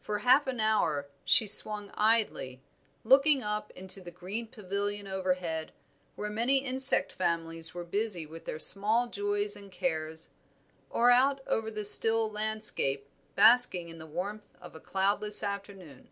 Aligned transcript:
For 0.00 0.18
half 0.18 0.48
an 0.48 0.58
hour 0.58 1.06
she 1.24 1.46
swung 1.46 1.92
idly, 1.94 2.60
looking 3.04 3.44
up 3.44 3.70
into 3.76 4.00
the 4.00 4.10
green 4.10 4.48
pavilion 4.48 5.06
overhead, 5.06 5.70
where 6.16 6.28
many 6.30 6.56
insect 6.64 7.12
families 7.12 7.74
were 7.74 7.84
busy 7.84 8.26
with 8.26 8.44
their 8.44 8.58
small 8.58 9.06
joys 9.06 9.54
and 9.54 9.70
cares, 9.70 10.30
or 10.90 11.12
out 11.12 11.42
over 11.46 11.70
the 11.70 11.84
still 11.84 12.28
landscape 12.28 13.06
basking 13.36 13.88
in 13.88 13.98
the 13.98 14.04
warmth 14.06 14.48
of 14.60 14.74
a 14.74 14.80
cloudless 14.80 15.44
afternoon. 15.44 16.08